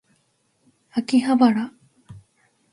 [0.93, 1.75] 秋葉原